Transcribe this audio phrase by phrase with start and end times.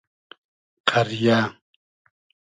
[0.89, 1.39] قئریۂ